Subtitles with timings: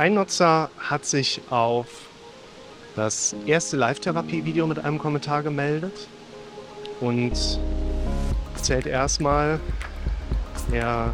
[0.00, 1.86] Ein Nutzer hat sich auf
[2.96, 5.92] das erste Live-Therapie-Video mit einem Kommentar gemeldet
[7.02, 7.32] und
[8.54, 9.60] erzählt erstmal,
[10.72, 11.12] er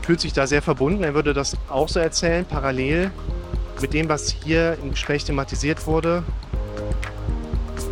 [0.00, 1.04] fühlt sich da sehr verbunden.
[1.04, 3.12] Er würde das auch so erzählen, parallel
[3.80, 6.24] mit dem, was hier im Gespräch thematisiert wurde.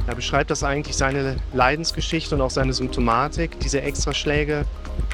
[0.09, 3.61] Er beschreibt das eigentlich seine Leidensgeschichte und auch seine Symptomatik.
[3.61, 4.65] Diese Extraschläge,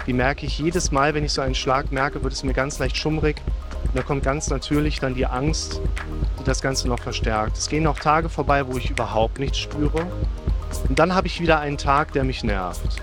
[0.06, 2.78] die merke ich jedes Mal, wenn ich so einen Schlag merke, wird es mir ganz
[2.78, 3.42] leicht schummrig.
[3.96, 5.80] Und da kommt ganz natürlich dann die Angst,
[6.38, 7.56] die das Ganze noch verstärkt.
[7.56, 10.06] Es gehen noch Tage vorbei, wo ich überhaupt nichts spüre.
[10.86, 13.00] Und dann habe ich wieder einen Tag, der mich nervt.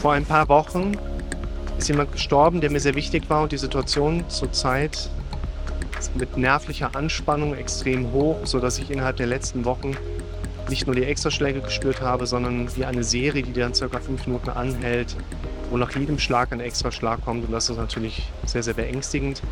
[0.00, 0.92] Vor ein paar Wochen
[1.76, 5.10] ist jemand gestorben, der mir sehr wichtig war und die Situation zurzeit
[5.98, 9.94] ist mit nervlicher Anspannung extrem hoch, sodass ich innerhalb der letzten Wochen
[10.70, 14.48] nicht nur die Extraschläge gespürt habe, sondern wie eine Serie, die dann circa fünf Minuten
[14.48, 15.16] anhält,
[15.68, 19.42] wo nach jedem Schlag ein Extraschlag kommt und das ist natürlich sehr, sehr beängstigend.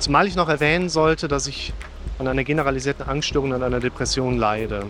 [0.00, 1.74] Zumal ich noch erwähnen sollte, dass ich
[2.18, 4.86] an einer generalisierten Angststörung und einer Depression leide.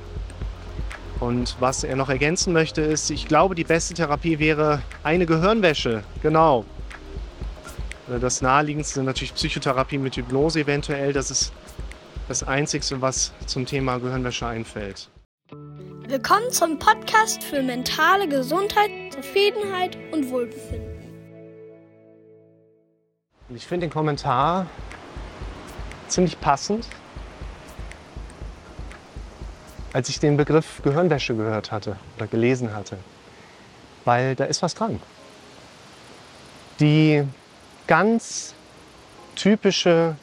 [1.18, 6.04] Und was er noch ergänzen möchte, ist, ich glaube, die beste Therapie wäre eine Gehirnwäsche.
[6.22, 6.64] Genau.
[8.20, 11.12] Das naheliegendste natürlich Psychotherapie mit Hypnose eventuell.
[11.12, 11.52] Das ist
[12.28, 15.08] das Einzige, was zum Thema Gehirnwäsche einfällt.
[16.06, 21.00] Willkommen zum Podcast für mentale Gesundheit, Zufriedenheit und Wohlbefinden.
[23.52, 24.66] Ich finde den Kommentar
[26.10, 26.86] ziemlich passend
[29.92, 32.98] als ich den Begriff Gehirnwäsche gehört hatte oder gelesen hatte.
[34.04, 35.00] Weil da ist was dran.
[36.78, 37.24] Die
[37.86, 38.54] ganz
[39.34, 40.16] typische,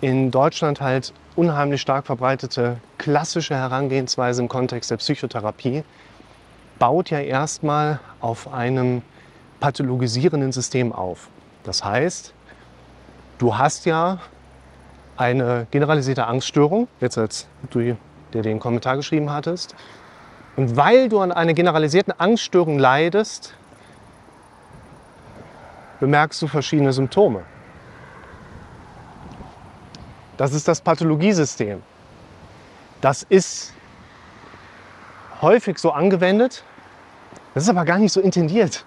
[0.00, 5.82] in Deutschland halt unheimlich stark verbreitete klassische Herangehensweise im Kontext der Psychotherapie
[6.78, 9.02] baut ja erstmal auf einem
[9.60, 11.28] pathologisierenden System auf.
[11.64, 12.34] Das heißt,
[13.38, 14.20] du hast ja
[15.16, 17.96] eine generalisierte Angststörung, jetzt als du
[18.32, 19.74] der den Kommentar geschrieben hattest.
[20.56, 23.54] Und weil du an einer generalisierten Angststörung leidest,
[26.00, 27.42] bemerkst du verschiedene Symptome.
[30.36, 31.82] Das ist das Pathologiesystem.
[33.00, 33.72] Das ist
[35.40, 36.64] häufig so angewendet,
[37.54, 38.84] das ist aber gar nicht so intendiert.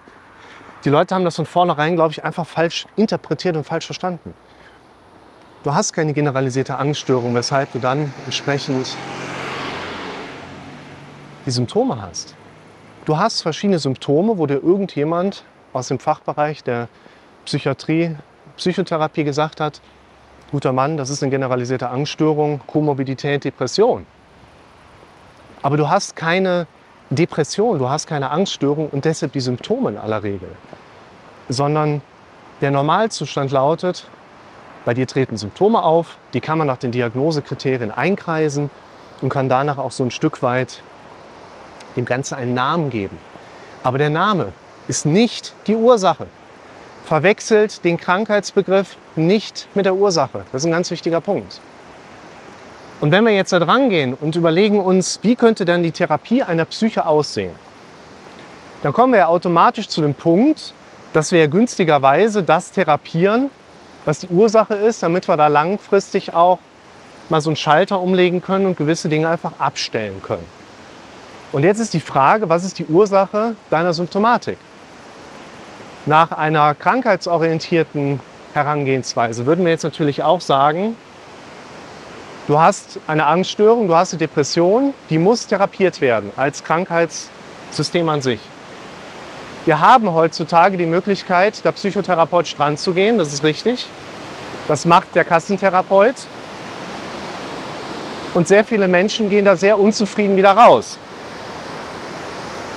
[0.86, 4.34] Die Leute haben das von vornherein, glaube ich, einfach falsch interpretiert und falsch verstanden.
[5.62, 8.96] Du hast keine generalisierte Angststörung, weshalb du dann entsprechend
[11.46, 12.34] die Symptome hast.
[13.04, 15.44] Du hast verschiedene Symptome, wo dir irgendjemand
[15.74, 16.88] aus dem Fachbereich der
[17.44, 18.16] Psychiatrie,
[18.56, 19.82] Psychotherapie gesagt hat,
[20.52, 24.06] guter Mann, das ist eine generalisierte Angststörung, Komorbidität, Depression.
[25.62, 26.68] Aber du hast keine
[27.10, 30.56] Depression, du hast keine Angststörung und deshalb die Symptome in aller Regel.
[31.50, 32.02] Sondern
[32.62, 34.08] der Normalzustand lautet,
[34.90, 38.72] bei dir treten Symptome auf, die kann man nach den Diagnosekriterien einkreisen
[39.22, 40.82] und kann danach auch so ein Stück weit
[41.96, 43.20] dem Ganzen einen Namen geben.
[43.84, 44.52] Aber der Name
[44.88, 46.26] ist nicht die Ursache.
[47.06, 50.44] Verwechselt den Krankheitsbegriff nicht mit der Ursache.
[50.52, 51.62] Das ist ein ganz wichtiger Punkt.
[53.00, 56.42] Und wenn wir jetzt da dran gehen und überlegen uns, wie könnte dann die Therapie
[56.42, 57.54] einer Psyche aussehen,
[58.82, 60.74] dann kommen wir ja automatisch zu dem Punkt,
[61.14, 63.52] dass wir günstigerweise das therapieren,
[64.06, 66.60] was die Ursache ist, damit wir da langfristig auch
[67.30, 70.46] mal so einen Schalter umlegen können und gewisse Dinge einfach abstellen können.
[71.52, 74.58] Und jetzt ist die Frage, was ist die Ursache deiner Symptomatik?
[76.06, 78.20] Nach einer krankheitsorientierten
[78.54, 80.96] Herangehensweise würden wir jetzt natürlich auch sagen,
[82.48, 88.22] du hast eine Angststörung, du hast eine Depression, die muss therapiert werden als Krankheitssystem an
[88.22, 88.40] sich.
[89.66, 93.88] Wir haben heutzutage die Möglichkeit, da psychotherapeutisch dran zu gehen, das ist richtig.
[94.68, 96.16] Das macht der Kassentherapeut.
[98.34, 100.98] Und sehr viele Menschen gehen da sehr unzufrieden wieder raus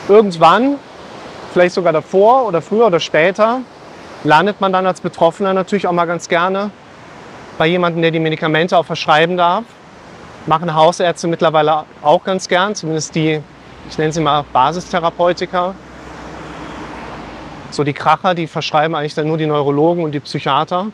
[0.09, 0.79] irgendwann,
[1.53, 3.61] vielleicht sogar davor oder früher oder später,
[4.25, 6.71] landet man dann als Betroffener natürlich auch mal ganz gerne
[7.59, 9.65] bei jemandem, der die Medikamente auch verschreiben darf.
[10.47, 13.41] Machen Hausärzte mittlerweile auch ganz gern, zumindest die,
[13.89, 15.75] ich nenne sie mal Basistherapeutika.
[17.73, 20.89] So die Kracher, die verschreiben eigentlich dann nur die Neurologen und die Psychiater.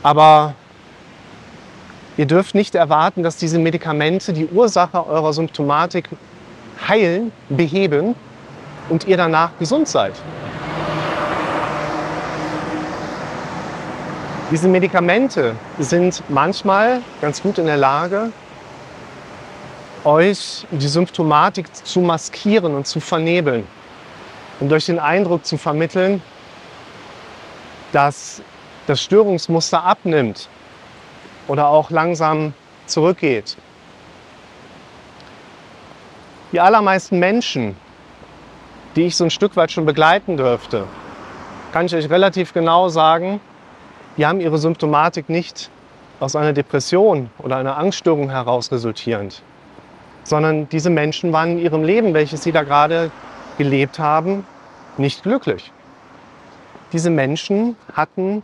[0.00, 0.54] Aber
[2.16, 6.08] ihr dürft nicht erwarten, dass diese Medikamente die Ursache eurer Symptomatik
[6.86, 8.14] heilen, beheben
[8.88, 10.14] und ihr danach gesund seid.
[14.52, 18.30] Diese Medikamente sind manchmal ganz gut in der Lage,
[20.04, 23.66] euch die Symptomatik zu maskieren und zu vernebeln
[24.60, 26.22] und durch den Eindruck zu vermitteln,
[27.92, 28.42] dass
[28.86, 30.48] das Störungsmuster abnimmt
[31.48, 32.54] oder auch langsam
[32.86, 33.56] zurückgeht.
[36.52, 37.76] Die allermeisten Menschen,
[38.94, 40.86] die ich so ein Stück weit schon begleiten dürfte,
[41.72, 43.40] kann ich euch relativ genau sagen,
[44.16, 45.70] die haben ihre Symptomatik nicht
[46.20, 49.42] aus einer Depression oder einer Angststörung heraus resultierend,
[50.24, 53.10] sondern diese Menschen waren in ihrem Leben, welches sie da gerade
[53.58, 54.44] gelebt haben,
[54.98, 55.72] nicht glücklich.
[56.92, 58.42] Diese Menschen hatten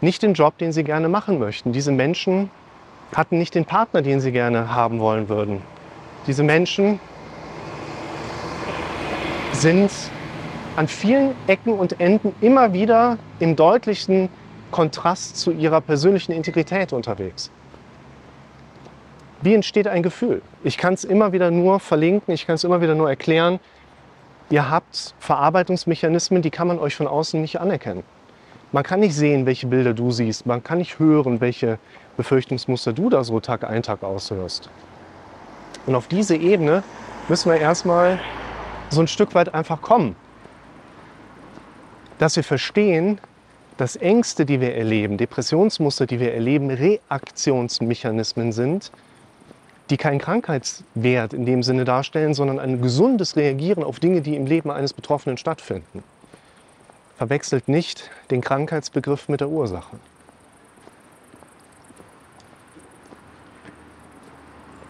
[0.00, 1.72] nicht den Job, den sie gerne machen möchten.
[1.72, 2.50] Diese Menschen
[3.14, 5.62] hatten nicht den Partner, den sie gerne haben wollen würden.
[6.26, 6.98] Diese Menschen
[9.52, 9.90] sind
[10.76, 14.28] an vielen Ecken und Enden immer wieder im deutlichen
[14.70, 17.50] Kontrast zu ihrer persönlichen Integrität unterwegs.
[19.42, 20.40] Wie entsteht ein Gefühl?
[20.64, 23.60] Ich kann es immer wieder nur verlinken, ich kann es immer wieder nur erklären.
[24.50, 28.02] Ihr habt Verarbeitungsmechanismen, die kann man euch von außen nicht anerkennen.
[28.72, 30.46] Man kann nicht sehen, welche Bilder du siehst.
[30.46, 31.78] Man kann nicht hören, welche
[32.16, 34.70] Befürchtungsmuster du da so Tag ein, Tag aushörst.
[35.86, 36.82] Und auf diese Ebene
[37.28, 38.18] müssen wir erstmal
[38.88, 40.16] so ein Stück weit einfach kommen.
[42.18, 43.18] Dass wir verstehen,
[43.76, 48.92] dass Ängste, die wir erleben, Depressionsmuster, die wir erleben, Reaktionsmechanismen sind,
[49.92, 54.46] die keinen Krankheitswert in dem Sinne darstellen, sondern ein gesundes Reagieren auf Dinge, die im
[54.46, 56.02] Leben eines Betroffenen stattfinden.
[57.18, 59.98] Verwechselt nicht den Krankheitsbegriff mit der Ursache.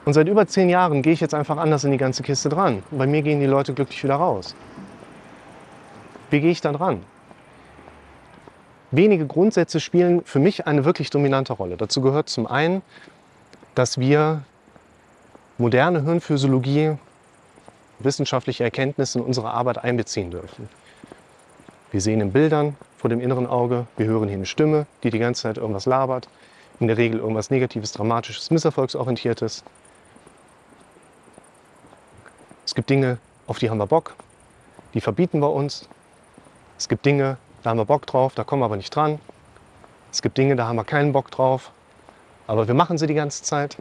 [0.05, 2.85] Und seit über zehn Jahren gehe ich jetzt einfach anders in die ganze Kiste dran.
[2.93, 4.55] Bei mir gehen die Leute glücklich wieder raus.
[6.31, 7.03] Wie gehe ich dann ran?
[8.93, 11.77] Wenige Grundsätze spielen für mich eine wirklich dominante Rolle.
[11.77, 12.83] Dazu gehört zum einen,
[13.75, 14.45] dass wir
[15.59, 16.97] moderne Hirnphysiologie,
[17.99, 20.69] wissenschaftliche Erkenntnisse in unsere Arbeit einbeziehen dürfen.
[21.91, 25.19] Wir sehen in Bildern vor dem inneren Auge, wir hören hier eine Stimme, die die
[25.19, 26.29] ganze Zeit irgendwas labert,
[26.81, 29.63] in der Regel irgendwas Negatives, Dramatisches, Misserfolgsorientiertes.
[32.65, 34.15] Es gibt Dinge, auf die haben wir Bock,
[34.95, 35.89] die verbieten wir uns.
[36.79, 39.19] Es gibt Dinge, da haben wir Bock drauf, da kommen wir aber nicht dran.
[40.11, 41.73] Es gibt Dinge, da haben wir keinen Bock drauf,
[42.47, 43.77] aber wir machen sie die ganze Zeit.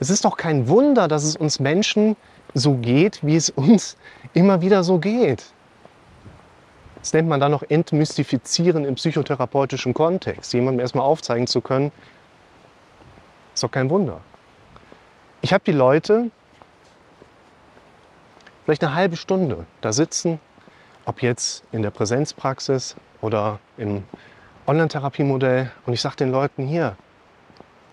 [0.00, 2.16] Es ist doch kein Wunder, dass es uns Menschen
[2.54, 3.96] so geht, wie es uns
[4.32, 5.44] immer wieder so geht.
[6.98, 10.52] Das nennt man dann noch Entmystifizieren im psychotherapeutischen Kontext.
[10.52, 11.92] Jemandem erstmal aufzeigen zu können,
[13.54, 14.20] ist doch kein Wunder.
[15.42, 16.30] Ich habe die Leute
[18.64, 20.40] vielleicht eine halbe Stunde da sitzen,
[21.04, 24.04] ob jetzt in der Präsenzpraxis oder im
[24.66, 26.96] Online-Therapiemodell, und ich sage den Leuten hier,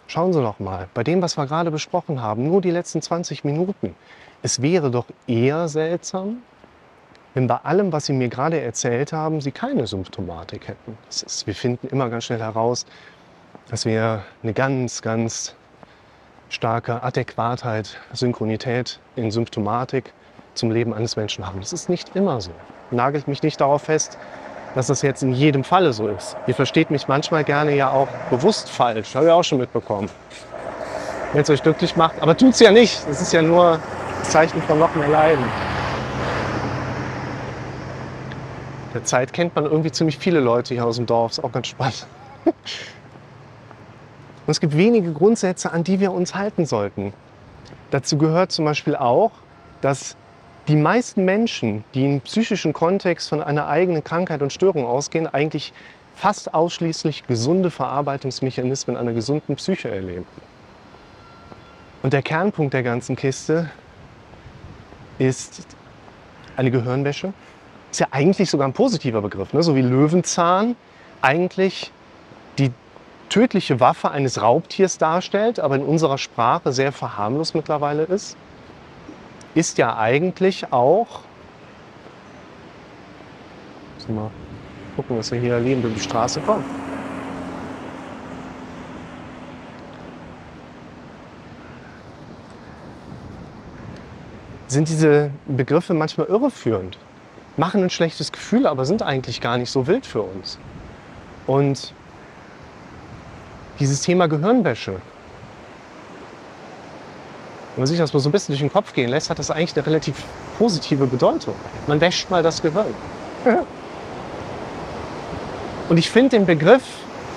[0.07, 3.43] Schauen Sie doch mal, bei dem, was wir gerade besprochen haben, nur die letzten 20
[3.43, 3.93] Minuten.
[4.41, 6.37] Es wäre doch eher seltsam,
[7.33, 10.97] wenn bei allem, was Sie mir gerade erzählt haben, Sie keine Symptomatik hätten.
[11.09, 12.85] Ist, wir finden immer ganz schnell heraus,
[13.69, 15.55] dass wir eine ganz, ganz
[16.47, 20.13] starke Adäquatheit, Synchronität in Symptomatik
[20.53, 21.59] zum Leben eines Menschen haben.
[21.59, 22.51] Das ist nicht immer so.
[22.91, 24.17] Nagelt mich nicht darauf fest,
[24.77, 26.37] dass das jetzt in jedem Falle so ist.
[26.45, 30.07] Ihr versteht mich manchmal gerne ja auch bewusst falsch, habe ich auch schon mitbekommen.
[31.33, 33.01] Wenn es euch glücklich macht, aber tut es ja nicht.
[33.09, 33.79] Das ist ja nur ein
[34.21, 35.43] Zeichen von noch mehr Leiden.
[38.93, 41.65] Der Zeit kennt man irgendwie ziemlich viele Leute hier aus dem Dorf, ist auch ganz
[41.65, 42.05] spannend.
[42.45, 42.53] Und
[44.45, 47.13] es gibt wenige Grundsätze, an die wir uns halten sollten.
[47.89, 49.31] Dazu gehört zum Beispiel auch,
[49.81, 50.15] dass
[50.67, 55.71] die meisten Menschen, die im psychischen Kontext von einer eigenen Krankheit und Störung ausgehen, eigentlich
[56.15, 60.25] fast ausschließlich gesunde Verarbeitungsmechanismen einer gesunden Psyche erleben.
[62.03, 63.69] Und der Kernpunkt der ganzen Kiste
[65.19, 65.65] ist
[66.57, 67.33] eine Gehirnwäsche.
[67.91, 69.63] Ist ja eigentlich sogar ein positiver Begriff, ne?
[69.63, 70.75] so wie Löwenzahn
[71.21, 71.91] eigentlich
[72.57, 72.71] die
[73.29, 78.35] tödliche Waffe eines Raubtiers darstellt, aber in unserer Sprache sehr verharmlos mittlerweile ist
[79.57, 81.21] ist ja eigentlich auch,
[84.07, 84.29] mal
[84.95, 86.63] gucken, was wir hier erleben, durch die Straße kommen.
[94.67, 96.99] Sind diese Begriffe manchmal irreführend,
[97.57, 100.59] machen ein schlechtes Gefühl, aber sind eigentlich gar nicht so wild für uns.
[101.47, 101.93] Und
[103.79, 105.01] dieses Thema Gehirnwäsche,
[107.77, 109.51] wenn man sich das mal so ein bisschen durch den Kopf gehen lässt, hat das
[109.51, 110.23] eigentlich eine relativ
[110.57, 111.53] positive Bedeutung.
[111.85, 112.95] Man wäscht mal das Gehirn.
[115.87, 116.81] Und ich finde den Begriff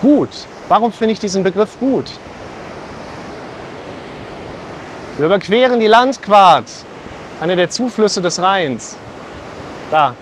[0.00, 0.30] gut.
[0.68, 2.06] Warum finde ich diesen Begriff gut?
[5.18, 6.64] Wir überqueren die Landquart,
[7.42, 8.96] einer der Zuflüsse des Rheins.
[9.90, 10.14] Da.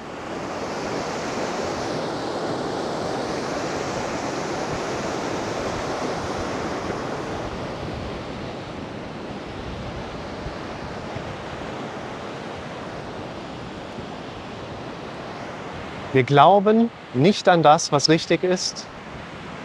[16.14, 18.86] Wir glauben nicht an das, was richtig ist.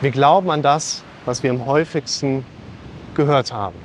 [0.02, 2.46] Wir glauben an das, was wir am häufigsten
[3.16, 3.78] gehört haben.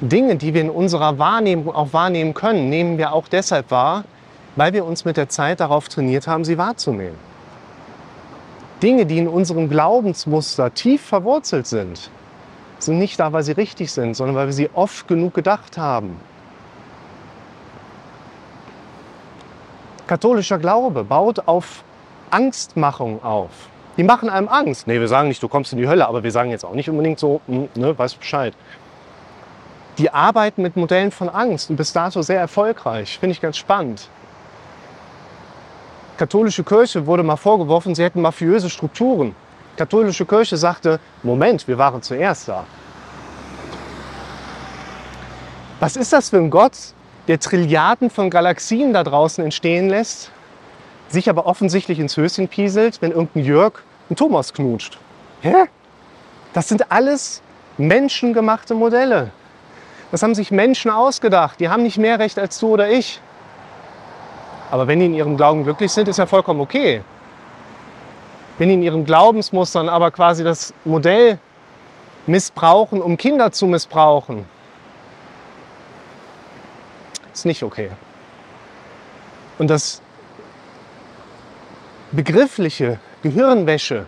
[0.00, 4.04] Dinge, die wir in unserer Wahrnehmung auch wahrnehmen können, nehmen wir auch deshalb wahr,
[4.54, 7.18] weil wir uns mit der Zeit darauf trainiert haben, sie wahrzunehmen.
[8.82, 12.10] Dinge, die in unserem Glaubensmuster tief verwurzelt sind,
[12.78, 16.16] sind nicht da, weil sie richtig sind, sondern weil wir sie oft genug gedacht haben.
[20.06, 21.84] Katholischer Glaube baut auf
[22.30, 23.50] Angstmachung auf.
[23.96, 24.86] Die machen einem Angst.
[24.86, 26.88] Nee, wir sagen nicht, du kommst in die Hölle, aber wir sagen jetzt auch nicht
[26.88, 28.54] unbedingt so, hm, ne, weißt Bescheid.
[29.98, 33.18] Die arbeiten mit Modellen von Angst und bis dato sehr erfolgreich.
[33.18, 34.08] Finde ich ganz spannend.
[36.16, 39.34] Katholische Kirche wurde mal vorgeworfen, sie hätten mafiöse Strukturen.
[39.76, 42.64] Katholische Kirche sagte, Moment, wir waren zuerst da.
[45.80, 46.76] Was ist das für ein Gott,
[47.28, 50.30] der Trilliarden von Galaxien da draußen entstehen lässt,
[51.08, 53.74] sich aber offensichtlich ins Höschen pieselt, wenn irgendein Jörg
[54.08, 54.98] einen Thomas knutscht?
[55.42, 55.54] Hä?
[56.52, 57.42] Das sind alles
[57.78, 59.30] menschengemachte Modelle.
[60.10, 61.58] Das haben sich Menschen ausgedacht.
[61.60, 63.20] Die haben nicht mehr Recht als du oder ich.
[64.70, 67.02] Aber wenn die in ihrem Glauben glücklich sind, ist ja vollkommen okay.
[68.58, 71.38] Wenn die in ihren Glaubensmustern aber quasi das Modell
[72.26, 74.44] missbrauchen, um Kinder zu missbrauchen,
[77.32, 77.90] ist nicht okay.
[79.58, 80.02] Und das
[82.10, 84.06] begriffliche Gehirnwäsche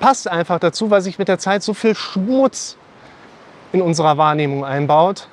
[0.00, 2.76] passt einfach dazu, weil sich mit der Zeit so viel Schmutz
[3.72, 5.28] in unserer Wahrnehmung einbaut,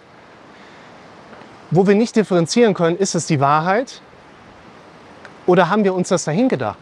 [1.72, 4.02] wo wir nicht differenzieren können, ist es die Wahrheit
[5.46, 6.78] oder haben wir uns das dahin gedacht?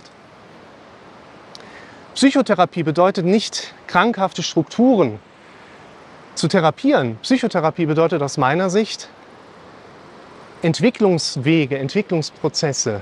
[2.13, 5.19] Psychotherapie bedeutet nicht, krankhafte Strukturen
[6.35, 7.17] zu therapieren.
[7.21, 9.09] Psychotherapie bedeutet aus meiner Sicht,
[10.61, 13.01] Entwicklungswege, Entwicklungsprozesse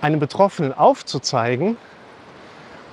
[0.00, 1.76] einem Betroffenen aufzuzeigen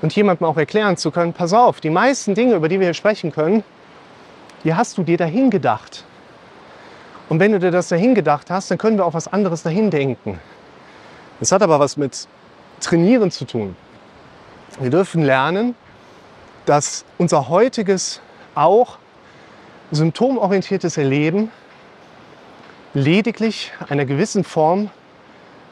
[0.01, 2.93] und jemandem auch erklären zu können, pass auf, die meisten Dinge, über die wir hier
[2.93, 3.63] sprechen können,
[4.63, 6.03] die hast du dir dahin gedacht.
[7.29, 9.89] Und wenn du dir das dahin gedacht hast, dann können wir auch was anderes dahin
[9.89, 10.39] denken.
[11.39, 12.27] Das hat aber was mit
[12.79, 13.75] Trainieren zu tun.
[14.79, 15.75] Wir dürfen lernen,
[16.65, 18.21] dass unser heutiges
[18.53, 18.97] auch
[19.91, 21.51] symptomorientiertes Erleben
[22.93, 24.89] lediglich einer gewissen Form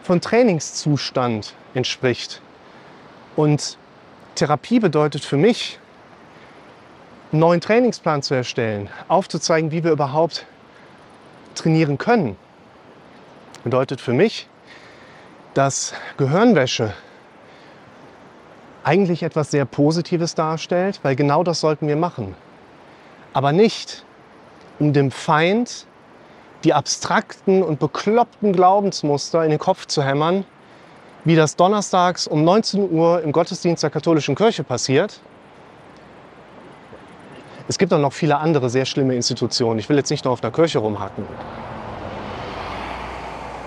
[0.04, 2.42] von Trainingszustand entspricht.
[3.36, 3.78] Und
[4.36, 5.80] Therapie bedeutet für mich,
[7.32, 10.46] einen neuen Trainingsplan zu erstellen, aufzuzeigen, wie wir überhaupt
[11.56, 12.38] trainieren können.
[13.64, 14.48] Bedeutet für mich,
[15.54, 16.94] dass Gehirnwäsche
[18.84, 22.36] eigentlich etwas sehr Positives darstellt, weil genau das sollten wir machen.
[23.34, 24.06] Aber nicht,
[24.80, 25.88] um dem Feind
[26.66, 30.44] die abstrakten und bekloppten Glaubensmuster in den Kopf zu hämmern,
[31.24, 35.22] wie das donnerstags um 19 Uhr im Gottesdienst der katholischen Kirche passiert.
[37.68, 39.80] Es gibt auch noch viele andere sehr schlimme Institutionen.
[39.80, 41.26] Ich will jetzt nicht nur auf der Kirche rumhacken.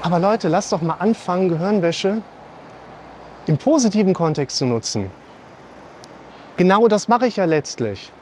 [0.03, 2.23] Aber Leute, lasst doch mal anfangen, Gehirnwäsche
[3.47, 5.11] im positiven Kontext zu nutzen.
[6.57, 8.13] Genau das mache ich ja letztlich.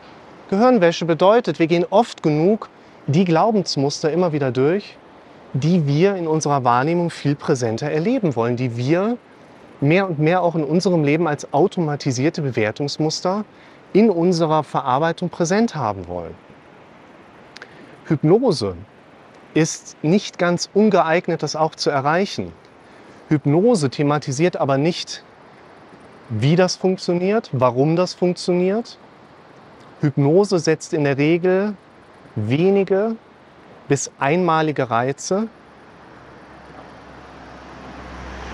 [0.49, 2.69] Gehirnwäsche bedeutet, wir gehen oft genug
[3.07, 4.97] die Glaubensmuster immer wieder durch,
[5.53, 9.17] die wir in unserer Wahrnehmung viel präsenter erleben wollen, die wir
[9.81, 13.45] mehr und mehr auch in unserem Leben als automatisierte Bewertungsmuster
[13.93, 16.35] in unserer Verarbeitung präsent haben wollen.
[18.07, 18.77] Hypnose
[19.55, 22.53] ist nicht ganz ungeeignet, das auch zu erreichen.
[23.29, 25.25] Hypnose thematisiert aber nicht,
[26.29, 28.99] wie das funktioniert, warum das funktioniert.
[30.01, 31.75] Hypnose setzt in der Regel
[32.37, 33.17] wenige
[33.89, 35.49] bis einmalige Reize.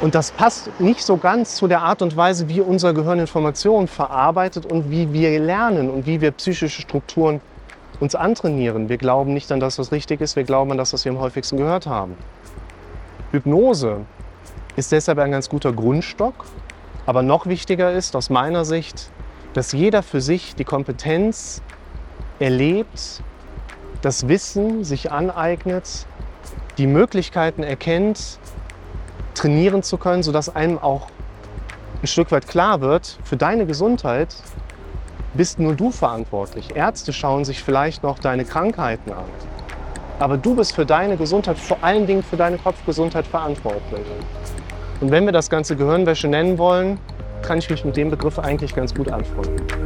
[0.00, 3.86] Und das passt nicht so ganz zu der Art und Weise, wie unser Gehirn Informationen
[3.86, 7.40] verarbeitet und wie wir lernen und wie wir psychische Strukturen
[8.00, 8.88] uns antrainieren.
[8.88, 11.20] Wir glauben nicht an das, was richtig ist, wir glauben an das, was wir am
[11.20, 12.16] häufigsten gehört haben.
[13.30, 14.00] Hypnose
[14.76, 16.34] ist deshalb ein ganz guter Grundstock.
[17.06, 19.10] Aber noch wichtiger ist aus meiner Sicht,
[19.54, 21.60] dass jeder für sich die Kompetenz
[22.38, 23.22] erlebt,
[24.02, 26.06] das Wissen sich aneignet,
[26.76, 28.38] die Möglichkeiten erkennt,
[29.34, 31.08] trainieren zu können, sodass einem auch
[32.02, 34.34] ein Stück weit klar wird, für deine Gesundheit
[35.34, 36.74] bist nur du verantwortlich.
[36.74, 39.24] Ärzte schauen sich vielleicht noch deine Krankheiten an.
[40.18, 44.06] Aber du bist für deine Gesundheit, vor allen Dingen für deine Kopfgesundheit verantwortlich.
[45.00, 46.98] Und wenn wir das Ganze Gehirnwäsche nennen wollen,
[47.42, 49.81] kann ich mich mit dem Begriff eigentlich ganz gut anfreunden.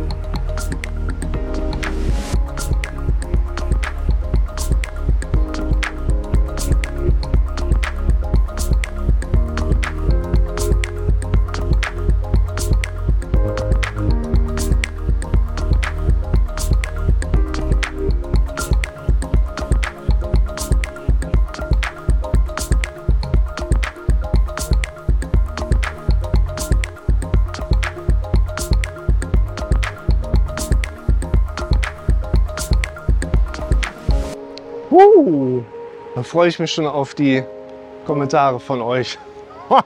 [36.26, 37.42] Freue ich mich schon auf die
[38.06, 39.18] Kommentare von euch.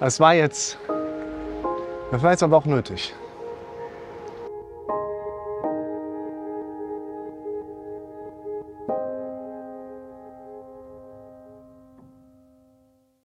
[0.00, 0.78] Das war jetzt,
[2.10, 3.14] das war jetzt aber auch nötig.